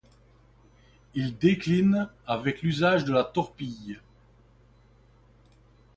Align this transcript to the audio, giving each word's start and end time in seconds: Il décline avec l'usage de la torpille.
Il 1.13 1.37
décline 1.37 2.09
avec 2.25 2.63
l'usage 2.63 3.05
de 3.05 3.13
la 3.13 3.23
torpille. 3.23 3.99